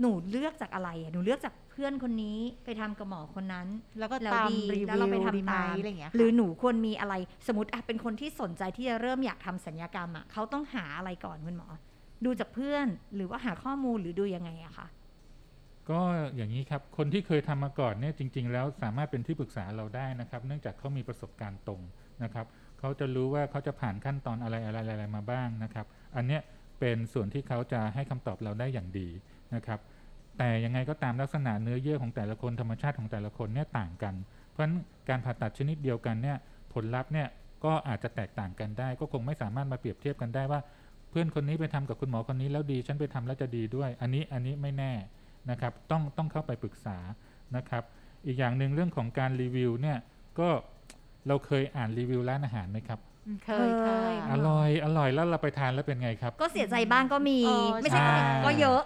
[0.00, 3.66] หนูเลือกจากอะไรอะหนูเลือกจากเพื่อนคนนี้ไปทำกับหมอคนนั้น
[3.98, 7.14] แล้วก็แล้วตามดีรีแล้ววิเราไปวทำดีไหมตามอะไรอย่างเงี้ยค่ะหรือหนูควรมีอะไร
[7.46, 11.68] สมมติอะเป็นคนที่สนใจที่จะเริ่มอยากทำสัญญกรรมอะเขาต้องหาอะไรก่อนคุณหมอ
[12.24, 14.86] ดูจากเพื่อนหรือว่าหาข้อมูลหรือดูยังไงอะคะ
[15.90, 16.00] ก็
[16.36, 21.80] อย่างนี้ครับคนที่เคยทำมาก่อนเนี่ยจริง ๆ แล้วสามารถเป็นที่ปรึกษาเราได้นะครับ เนื่องจากเขามีประสบการณ์ตรง
[22.22, 22.46] นะครับ
[22.78, 25.86] เขาจะรู้ว่าเขาจะผ่านขั้นตอนอะไรอะไรอะไรมาบ้างนะครับ
[26.16, 26.40] อันเนี้ย
[26.80, 29.08] เป็นส่วนที่เขาจะให้คำตอบเราได้อย่างดี
[29.54, 29.80] นะครับ
[30.38, 34.14] แต่ยังไงก็ตามลักษณะเนื้อเยื่อของแต่ละคนธรรมชาติของแต่ละคนเนี่ยต่างกัน
[34.50, 36.36] เพราะฉะนั้นการผ่าตัดชนิดเดียวกันเนี่ย
[36.72, 37.28] ผลลัพธ์เนี่ย
[37.64, 40.60] ก็อาจจะแตกต่างกันได้ ก็คงไม่สามารถมาเปรียบเทียบกันได้ว่า
[41.12, 44.92] เพื่อนคนนี้ไปทำกับคุณหมอคนนี้แล้วดี ฉันไปทำแล้วจะดีด้วย อันนี้อันนี้ไม่แน่
[45.50, 46.98] นะครับ ต้องต้องเข้าไปปรึกษา
[47.56, 47.82] นะครับ
[48.26, 49.98] อีกอย่างหนึ่งเรื่องของการรีวิวเนี่ย
[50.38, 50.48] ก็
[51.28, 53.00] เราเคยอ่านรีวิวร้านอาหารไหมครับ
[53.44, 58.80] เคยค่ะเคยอร่อย อร่อยแล้วเราไปทานแล้วเป็นไงครับ ก็เสียใจบ้างก็มีเออไม่ใช่ก็มีใช่ก็เยอะ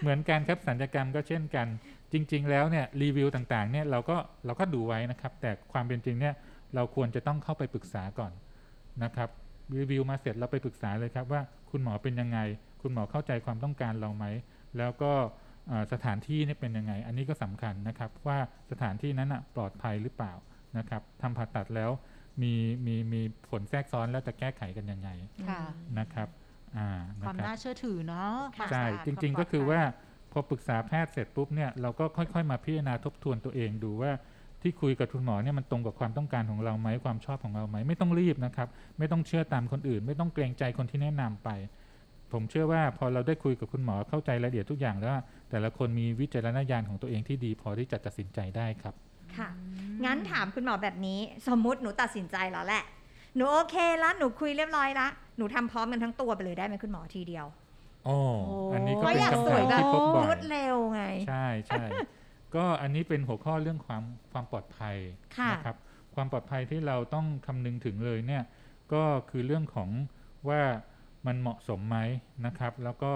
[0.00, 1.66] เหมือนกันครับสัญญกรรมก็เช่นกัน
[2.12, 6.34] จริง ๆ แล้วเนี่ยรีวิวต่างๆเนี่ยเราก็เราก็ดูไว้นะครับ แต่ความเป็นจริงเนี่ย
[6.74, 8.32] เราควรจะต้องเข้าไปปรึกษาก่อน
[9.04, 9.28] นะครับ
[9.76, 11.40] รีวิวมาเสร็จเราไปปรึกษาเลยครับว่า
[11.70, 12.38] คุณหมอเป็นยังไง
[12.82, 14.24] คุณหมอเข้าใจความต้องการเราไหม
[14.78, 15.12] แล้วก็
[15.68, 18.38] เอ่อสถานที่เนี่ยเป็นยังไง อันนี้ก็สำคัญนะครับว่า
[18.70, 20.32] สถานที่นั้นอะปลอดภัยหรือเปล่า
[20.78, 21.90] นะครับทำผ่าตัดแล้ว
[22.42, 22.54] มี
[22.86, 25.10] มีมีผลแทรกซ้อนแล้วจะแก้ไขกันยังไง
[25.48, 25.62] ค่ะ
[25.98, 26.28] นะครับ
[26.76, 26.88] อ่า
[27.22, 29.80] ควานะมครับน่าเชื่อถือเนาะค่ะใช่วามจริงปลๆก็ดคือภัยว่า
[30.32, 34.12] พอปรึกษาแพทย์เสร็จปุ๊บเนี่ยเราก็ค่อย ๆ มาพิจารณาทบทวนตัวเองดูว่า
[34.62, 41.48] ที่คุยกับคุณหมอเนี่ยมันตรงกับความต้องการของเราไหมความชอบของเราไหมไม่ต้องรีบนะครับ ไม่ต้องเชื่อตามคนอื่น ไม่ต้องเกรงใจคนที่แนะนำไป
[42.32, 48.94] ผมเชื่อว่าพอเราได้คุยกับคุณหมอเข้าใจรายละเอียดทุกอย่างแล้วว่าแต่ละคนมีวิจารณญาณของตัวเองที่ดี พอที่จะตัดสินใจได้ครับ
[49.36, 49.48] ค่ะ
[50.04, 52.84] งั้นถามคุณหมอแบบนี้ สมมุติหนูตัดสินใจแล้วแหละ
[53.36, 57.46] หนูโอเคแล้วหนูคุยเรียบร้อยละหนูทำพร้อมกันทั้งตัวไปเลยได้ไหมคุณหมอทีเดียว
[58.04, 58.16] โอ้
[58.74, 61.84] อันนี้ก็เพราะเป็นอยากคำสถาวยมแบบที่พบบ่อรวยดเร็วไง ใช่ใช่
[62.56, 64.96] ก็อันนี้เป็นหัวข้อเรื่องความความปลอดภัย
[65.38, 65.76] ค่ะนะครับ
[66.14, 68.42] ความปลอดภัยที่เราต้องคำนึงถึงเลยเนี่ย
[68.92, 69.88] ก็คือเรื่องของ
[70.48, 70.62] ว่า
[71.26, 71.98] มันเหมาะสมไหม
[72.46, 73.12] นะครับ แล้วก็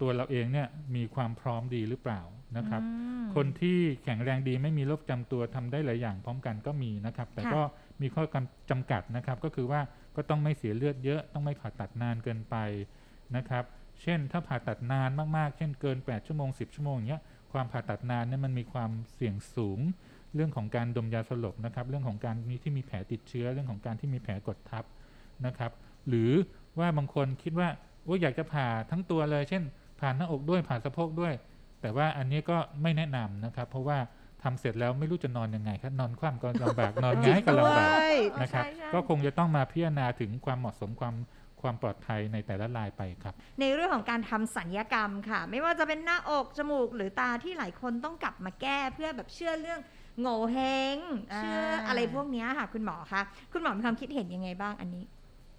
[0.00, 2.20] ตัวเราเองเนี่ยมีความพร้อมดีหรือเปล่า
[2.56, 2.90] นะครับอื
[3.24, 7.62] มคนที่แข็งแรงดีไม่มีโรคประจำตัวทำได้หลายอย่างพร้อมกันก็มีนะครับ แต่ค่ะก็
[8.02, 9.80] มีข้อกำจำกัดนะครับ ก็คือว่า
[10.16, 12.56] ก็ต้องไม่เสียเลือดเยอะต้องไม่ผ่าตัดนานเกินไป
[13.36, 13.64] นะครับ
[14.02, 19.80] เช่นถ้าผ่าตัดนานมากๆ เช่นเกิน 8 ชั่วโมง 10 ชั่วโมงอย่างเงี้ย ความผ่าตัดนานเนี่ยมันมีความเสี่ยงสูง
[20.34, 24.84] เรื่องของการดมยาสลบนะครับ เรื่องของการมีที่มีแผลติดเชื้อ เรื่องของการที่มีแผลกดทับ
[25.46, 25.72] นะครับ
[26.08, 26.30] หรือ
[26.78, 27.68] ว่าบางคนคิดว่า
[28.04, 29.62] โอ้ยอยากจะผ่าทั้งตัวเลย เช่น
[30.00, 31.34] ผ่าหน้าอกด้วยผ่าสะโพกด้วย
[31.80, 33.98] แต่ว่าอันนี้ก็ไม่แนะนำนะครับ เพราะว่า
[34.42, 41.14] ทำเสร็จแล้วไม่รู้จะนอนยังไงครับนอนคว่ำก็ลำบากนอนหง่ายก็ลำบากด้วยนะครับใช่ใช่ก็คงจะต้องมาพิจารณาถึงความเหมาะสมความ
[41.62, 49.80] ความปลอดภัยในแต่ละรายไปครับ ในเรื่องของการทำสัญญกรรมค่ะ ไม่ว่าจะเป็นหน้าอกจมูกหรือตาที่หลายคนต้องกลับมาแก้เพื่อแบบเชื่อเรื่อง
[50.20, 50.58] โง่เฮ
[50.96, 50.98] ง
[51.32, 55.04] อ่าเชื่ออะไรพวกเนี้ยค่ะ คุณหมอคะคุณหมอมีความคิดเห็นยังไงบ้างอันนี้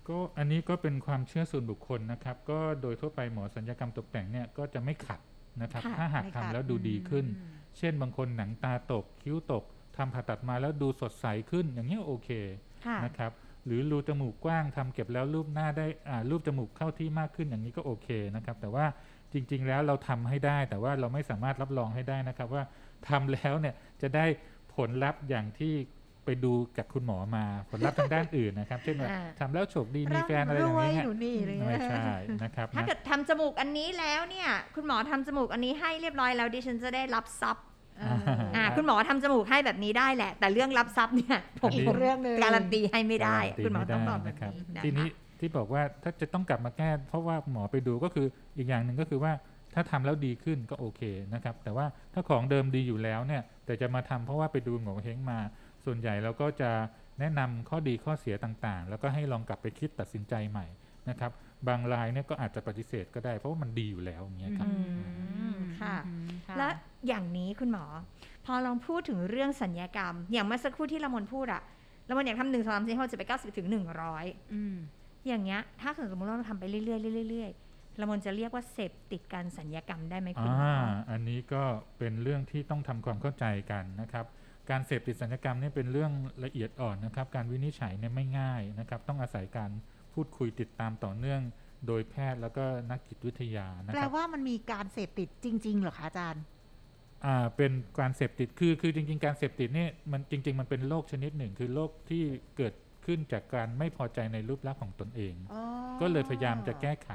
[0.08, 5.20] ก็อันนี้ก็เป็นความเชื่อส่วนบุคคลนะครับ ก็โดยทั่วไปหมอสัญญกรรมตกแต่งเนี่ยก็จะไม่ขัด
[5.62, 9.64] นะครับค่ะถ้าหากไม่ทำขัดแล้วดูดีขึ้นอืมเช่นบางคนหนังตาตก คิ้วตก
[9.98, 12.30] ทำผ่าตัดมาแล้วดูสดใสขึ้นอย่างนี้ยโอเค
[12.86, 13.32] ค่ะนะครับ
[13.70, 18.86] หรือรูจมูกกว้างทำเก็บแล้วรูปหน้าได้อ่ารูปจมูกเข้าที่มากขึ้นอย่างนี้ก็โอเคนะครับ แต่ว่า
[19.34, 22.64] จริง ๆ แล้วเราทำให้ได้ แต่ว่าเราไม่สามารถรับรองให้ได้นะครับ ว่า
[23.10, 24.26] ทำแล้วเนี่ยจะได้
[24.76, 25.74] ผลลัพธ์อย่างที่
[26.26, 32.06] ไปดูจากคุณหมอมาผลลัพธ์ทางด้านอื่นนะครับ เช่นว่าอ่าทำแล้วโฉกดีมีแฟนอะไรอย่างร่ำรวยเงี้ยหนูนี่เลยไม่ใช่
[32.44, 37.66] นะครับถ้านะเกิดทำจมูกอันนี้แล้วเนี่ย คุณหมอทำจมูกอันนี้ให้เรียบร้อยแล้วดิฉันจะได้รับทรัพย์
[38.49, 49.32] เอออ่าคุณหมอทำจมูกให้แบบนี้ได้แหละ แต่เรื่องรับทรัพย์เนี่ยผมอีกเรื่องหนึ่งการันตีให้ไม่ได้การันตีคุณหมอต้องไได้บอกแบบนะครับนี้นะทีนี้คะที่บอกว่าถ้าจะต้องกลับมาแก้ เพราะว่าหมอไปดูก็คืออีกอย่างหนึ่งก็คือว่า
[49.76, 51.02] ถ้าทำแล้วดีขึ้นก็โอเค
[51.34, 55.40] นะครับ แต่ว่าถ้าของเดิมดีอยู่แล้วเนี่ยแต่จะมาทำเพราะว่าไปดูหมอเฮงมา
[55.86, 56.72] ส่วนใหญ่เราก็จะ
[57.20, 60.66] แนะนำข้อดีข้อเสียต่างๆ แล้วก็ให้ลองกลับไปคิดตัดสินใจใหม่
[61.10, 61.32] นะครับ
[61.68, 64.74] บางรายเนี่ยก็อาจจะปฏิเสธก็ได้ เพราะว่ามันดีอยู่แล้วอย่างเงี้ยครับอื
[65.54, 66.70] มค่ะอืมค่ะ และ
[67.08, 67.86] อย่างนี้คุณหมอ
[68.29, 71.62] พ อลองพูดถึงเรื่องสัญญกรรม อย่างเมื่อสักครู่ที่ละมนพูดอะ
[72.10, 74.76] ละมนอยากทำหนึ่งสองสามสี่ห้าหกเจ็ดแปดเก้าสิบถึงหนึ่งร้อยอืม
[75.28, 80.76] อย่างเงี้ย ถ้าสมมติว่าเราทำไปเรื่อยๆเรื่อยๆเรื่อยๆละมนจะเรียกว่าเสพติดการสัญญกรรมได้ไหมคุณหมออ่า
[81.12, 81.64] อันนี้ก็
[81.98, 84.26] เป็นเรื่องที่ต้องทำความเข้าใจกันนะครับ
[84.70, 86.12] การเสพติดสัญญกรรมเนี่ยเป็นเรื่อง
[86.46, 89.72] ละเอียดอ่อนนะครับ การวินิจฉัยเนี่ยไม่ง่ายนะครับ ต้องอาศัยการ
[90.14, 91.42] พูดคุยติดตามต่อเนื่อง
[91.88, 96.44] โดยแพทย์แล้วก็นักจิตวิทยานะแปลครับว่ามันมีการเสพติดจริง ๆ เหรอคะอาจารย์
[97.26, 102.24] อ่าเป็นการเสพติดคือคือจริง ๆ การเสพติดเนี่ยมันจริง ๆ มันเป็นโรคชนิดหนึ่ง คือโรคที่
[102.58, 102.74] เกิด
[103.06, 105.34] ขึ้นจากการไม่พอใจในรูปลักษณ์ของตนเอง
[106.02, 107.12] ก็เลยพยายามจะแก้ไข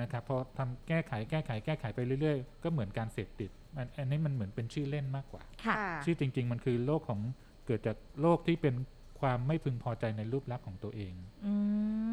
[0.00, 7.20] นะครับพอทำแก้ไขแก้ไขแก้ไขไปเรื่อยๆ ก็เหมือนการเสพติดมันอันนี้มันเหมือนเป็นชื่อเล่นมากกว่าค่ะชื่อจริง ๆ มันคือโรคของ
[7.66, 8.74] เกิดจากโรคที่เป็น
[9.20, 11.14] ความไม่พึงพอใจในรูปลักษณ์ของตัวเอง
[11.46, 11.54] อื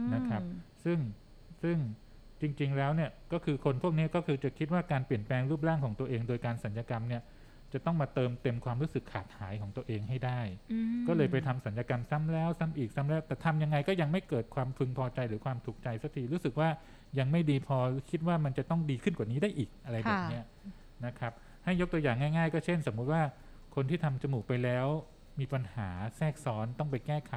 [0.03, 0.41] มนะครับ
[0.83, 0.99] ซึ่ง
[1.63, 1.77] ซึ่ง
[2.43, 7.21] จริง ๆ แล้วเนี่ยก็คือคนพวกนี้ก็คือจะคิดว่าการเปลี่ยนแปลงรูปร่างของตัวเอง โดยการสัญญกรรมเนี่ย
[7.73, 10.39] จะต้องมาเติมเต็มความรู้สึกขาดหายของตัวเองให้ได้
[11.07, 16.69] ก็เลยไปทำสัญญกรรมซ้ำแล้วซ้ำอีกซ้ำแล้ว แต่ทำยังไงก็ยังไม่เกิดความพึงพอใจหรือความถูกใจสักทีรู้สึกว่า
[17.19, 17.77] ยังไม่ดีพอ
[18.11, 20.45] คิดว่ามันจะต้องดีขึ้นกว่านี้ได้อีกอะไรแบบเนี้ย
[21.05, 23.21] นะครับ ให้ยกตัวอย่างง่าย ๆ ก็เช่น สมมุติว่า
[23.75, 24.87] คนที่ทำจมูกไปแล้ว
[25.39, 27.33] มีปัญหาแทรกซ้อนต้องไปแก้ไข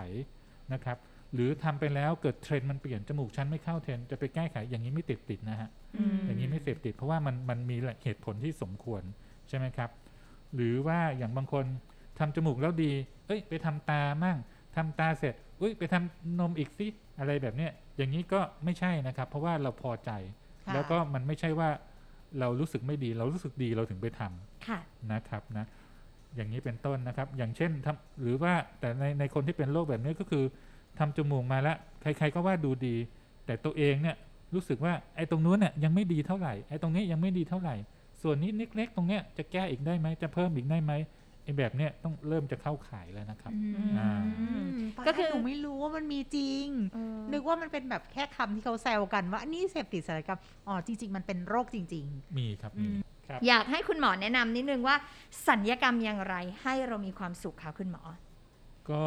[0.73, 0.97] นะครับ
[1.35, 9.03] หรือทำไปแล้วเกิดเทรนด์มันเปลี่ยนจมูกชั้นไม่เข้าเทรนด์จะไปแก้ไขอย่างนี้ไม่ติดติดนะฮะอืมอย่างนี้ไม่เสพติด เพราะว่ามันมันมีเหตุผลที่สมควร
[9.49, 9.91] ใช่ไหมครับ
[10.55, 11.65] หรือว่าอย่างบางคน
[12.19, 12.93] ทำจมูกแล้วดี
[13.27, 14.39] เอ้ย ไปทำตามั่ง
[14.77, 16.87] ทำตาเสร็จอุ้ยไปทำนมอีกสิ
[17.19, 20.11] อะไรแบบเนี้ยอย่างนี้ก็ไม่ใช่นะครับ เพราะว่าเราพอใจ
[20.67, 21.69] ค่ะแล้วก็มันไม่ใช่ว่า
[22.41, 24.79] เรารู้สึกไม่ดี เรารู้สึกดีเราถึงไปทำค่ะ
[25.13, 25.67] นะครับนะ
[26.37, 30.45] อย่างนี้เป็นต้นนะครับ อย่างเช่นทำหรือว่าแต่ในในคนที่เป็นโรคแบบนี้ก็คือ
[30.99, 32.97] ทำจมูกมาแล้วใคร ๆ ก็ว่าดูดี
[33.47, 34.17] แต่ตัวเองเนี่ย
[34.55, 37.75] รู้สึกว่าไอ้ตรงนู้นเนี่ยยังไม่ดีเท่าไหร่ไอ้ตรงนี้ยังไม่ดีเท่าไหร่
[38.23, 40.93] ส่วนนี้เล็กๆตรงเนี้ยจะแก้อีกได้ไหมจะเพิ่มอีกได้ไหม
[41.45, 43.53] ไอ้แบบเนี้ยต้องเริ่มจะเข้าข่ายแล้วนะครับ
[43.99, 44.11] อ่า
[45.07, 46.67] ก็ก็คืคืออหนูไม่รู้ว่ามันมีจริง
[47.33, 52.05] นึกว่ามันเป็นแบบแค่คำที่เขาแซวกันว่าอันนี่เสพติดศัลยกรรมอ๋อจริง ๆ มันเป็นโรคจริง
[52.39, 52.89] มีครับมี
[53.29, 54.97] ครับอยากให้คุณหมอแนะนำนิดนึงว่า
[55.49, 58.03] สัญญกรรมอย่างไรให้เรามีความสุขคะคุณหมอ
[58.91, 59.05] ก็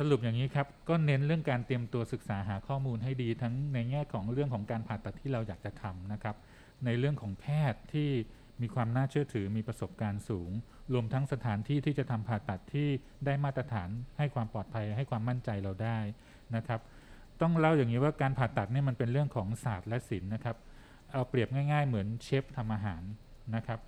[0.00, 6.36] สรุปอย่างนี้ครับก็เน้นเรื่องการเตรียมตัวศึกษาหาข้อมูลให้ดีทั้งในแง่ของเรื่องของการผ่าตัดที่เราอยากจะทำนะครับ
[6.84, 8.10] ในเรื่องของแพทย์ที่
[8.62, 10.50] มีความน่าเชื่อถือมีประสบการณ์สูง
[10.92, 12.88] รวมทั้งสถานที่ที่จะทำผ่าตัดที่
[13.26, 15.98] ได้มาตรฐานให้ความปลอดภัยให้ความมั่นใจเราได้
[16.56, 16.80] นะครับ
[17.40, 20.56] ต้องเล่าอย่างนี้ว่าการผ่าตัดเนี่ยมันเป็นเรื่องของศาสตร์และศิลป์นะครับ
[21.12, 23.02] เอาเปรียบง่าย ๆ เหมือนเชฟทำอาหาร
[23.54, 23.78] นะครับ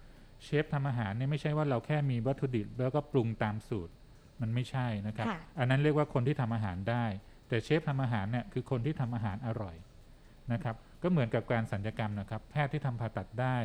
[0.44, 3.92] เชฟทำอาหารเนี่ยไม่ใช่ว่าเราแค่มีวัตถุดิบแล้วก็ปรุงตามสูตร
[4.40, 7.05] มันไม่ใช่นะครับค่ะอันนั้นเรียกว่าคนที่ทำอาหารได้
[7.48, 9.77] แต่เชฟทำอาหารเนี่ยคือคนที่ทำอาหารอร่อย
[10.53, 13.57] นะครับ ก็เหมือนกับการสัญญกรรมนะครับ แพทย์ที่ทำผ่าตัดได้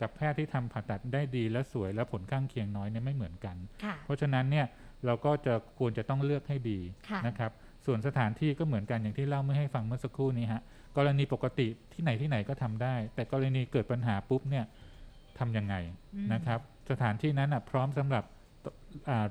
[0.00, 4.66] กับแพทย์ที่ทำผ่าตัดได้ดีและสวยและผลข้างเคียงน้อยเนี่ยไม่เหมือนกันค่ะเพราะฉะนั้นเนี่ย
[5.06, 7.52] เราก็จะควรจะต้องเลือกให้ดีค่ะนะครับ
[7.86, 10.62] ส่วนสถานที่ก็เหมือนกันอย่างที่เล่าเมื่อให้ฟังเมื่อสักครู่นี้ฮะ
[10.96, 14.64] กรณีปกติที่ไหนที่ไหนก็ทำได้ แต่กรณีเกิดปัญหาปุ๊บเนี่ย
[15.38, 15.74] ทำยังไง
[16.14, 18.41] อืมนะครับ สถานที่นั้นนะพร้อมสำหรับอา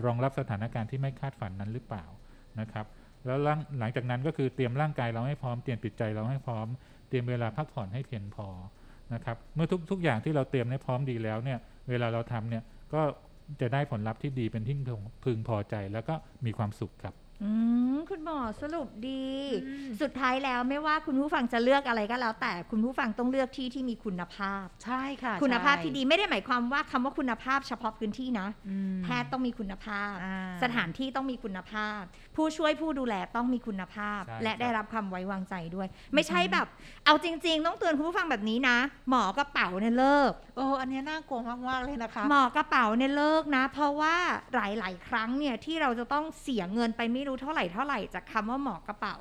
[0.06, 2.06] รองรับสถานการณ์ที่ไม่คาดฝันนั้นหรือเปล่า
[2.60, 2.86] นะครับ
[3.26, 3.40] แล้ว
[3.80, 6.68] หลังจากนั้นก็คือเตรียมร่างกายเราให้พร้อมเตรียมจิตใจเราให้พร้อม
[7.10, 8.48] เตรียมเวลาพักผ่อนให้เพียงพอ
[9.14, 13.02] นะครับ เมื่อทุกทุกอย่างที่เราเตรียมให้พร้อมดีแล้วเนี่ย เวลาเราทำเนี่ยก็
[13.62, 14.76] จะได้ผลลัพธ์ที่ดีเป็นที่
[15.26, 17.52] พึงพอใจ แล้วก็มีความสุขครับ อื
[17.94, 19.26] มคุณหมอสรุปดี
[19.66, 32.02] อืมสุดท้ายแล้วไม่ว่าคุณผู้ฟังจะเลือกอะไรก็แล้ว แต่คุณผู้ฟังต้องเลือกที่ที่มีคุณภาพๆใช่ค่ะ คุณภาพใช่ที่ดีไม่ได้หมายความว่าคำว่าคุณภาพเฉพาะพื้นที่นะอืมแพทย์ต้องมีคุณภาพอ่าสถานที่ต้องมีคุณภาพ
[32.36, 36.68] ผู้ช่วยผู้ดูแลต้องมีคุณภาพใช่และครับได้รับความไว้วางใจด้วย ไม่ใช่แบบ
[37.06, 38.78] เอาจริง ๆ ต้องเตือนคุณผู้ฟังแบบนี้นะ
[39.10, 44.16] หมอกระเป๋าเนี่ยเลิกโอ้อันเนี้ยน่ากลัวมากๆเลยนะคะ หมอกระเป๋าเนี่ยเลิกนะ เพราะว่า
[44.56, 49.16] หลาย ๆ ครั้งเนี่ยที่เราจะต้องเสียเงินไปไม่รู้เท่าไหร่เท่าไหร่จากคำว่าหมอกระเป๋า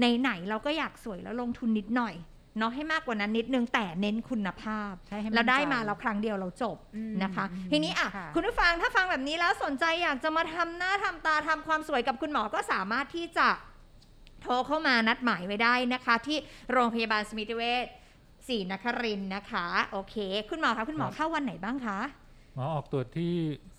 [0.00, 2.16] ในไหนๆเราก็อยากสวยแล้วลงทุนนิดหน่อย
[2.58, 13.48] เนาะให้มากกว่านั้นนิดนึงแต่เน้นคุณภาพใช่ให้มั่นเราได้ใจมาเราครั้งเดียวเราจบอืมนะคะอืมทีนี้อะค่ะคุณผู้ฟังถ้าฟังแบบนี้แล้วสนใจอยากจะมาทำหน้าทำตาทำความสวยกับคุณหมอก็สามารถที่จะ
[14.42, 16.38] โทรเข้ามานัดหมายไว้ได้นะคะ ที่
[16.72, 17.86] โรงพยาบาลสมิติเวช
[18.48, 20.16] ศรีนครินทร์นะคะ โอเค
[20.50, 21.98] คุณหมอคะคุณหมอครับเข้าวันไหนบ้างคะ
[22.54, 23.32] หมอออกตรวจที่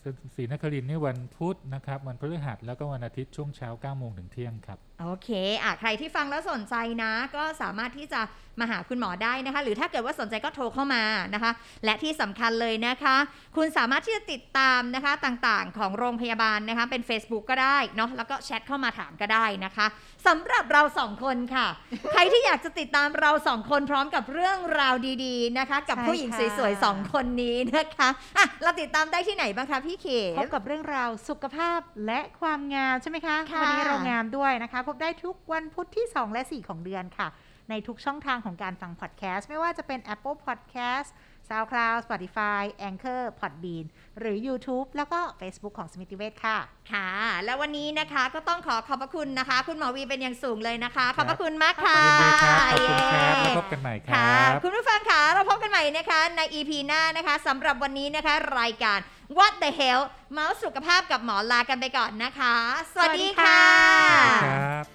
[0.03, 5.29] ศศรีนครินทร์นี่วันพุธนะครับ วันพฤหัสแล้วก็วันอาทิตย์ช่วงเช้า9โมงถึงเที่ยงครับ โอเค
[5.63, 8.21] อะใครที่ฟังแล้วสนใจนะ ก็สามารถที่จะ
[8.59, 11.51] มาหาคุณหมอได้นะคะ หรือถ้าเกิดว่าสนใจก็โทรเข้ามานะคะ
[11.85, 13.15] และที่สำคัญเลยนะคะ
[13.57, 19.85] คุณสามารถที่จะติดตามนะคะต่างๆ ของโรงพยาบาลนะคะ เป็น Facebook ก็ได้เนาะแล้วก็แชทเข้ามาถามก็ได้นะคะ
[20.27, 21.67] สำหรับเราสองคนค่ะ
[22.11, 30.07] ใครที่อยากจะติดตามเราสองคนพร้อมกับเรื่องราวดี ๆนะคะ กับใช่ผู้หญิงค่ะสวยๆสองคนนี้นะคะอะเราติดตามได้ที่ไหนบ้างคะพี่เข
[30.39, 37.27] พบกับเรื่องราวสุขภาพและความงามใช่ไหมคะค่ะวันี้เรางามด้วยนะคะ พบได้ทุกวันพุธที่ 2 และ 4 ของเดือนค่ะ
[37.69, 41.09] ในทุกช่องทางของการฟังพอดแคสต์ ไม่ว่าจะเป็น Apple Podcast
[41.49, 43.85] SoundCloud Spotify Anchor Podbean
[44.19, 46.57] หรือ YouTube แล้วก็ Facebook ของสมิติเวชค่ะ
[46.91, 47.09] ค่ะ
[47.43, 52.01] แล้ววันนี้นะคะก็ต้องขอขอบพระคุณนะคะ คุณหมอวีเป็นอย่างสูงเลยนะคะ ขอบพระคุณมากค่ะ
[52.81, 58.99] ยินดีครับขอบคุณครับเย้แล้วพบกันใหม่คค่ะรับคุณผู้ฟังค่ะเราพบกันใหม่นะคะใน EP หน้านะคะสำหรับวันนี้นะคะรายการ
[59.37, 60.01] What the Hell
[60.33, 62.55] เมาส์สุขภาพกับหมอลากันไปก่อนนะคะ
[62.93, 64.85] สวัสดีค่ะสวัสดีครับ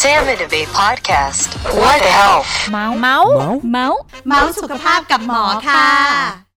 [0.00, 1.40] Salmon Debate Podcast.
[1.80, 2.50] What the health?
[2.72, 3.32] เมาส์เมาส์
[3.72, 6.47] เมาส์เมาส์สุขภาพกับหมอค่ะ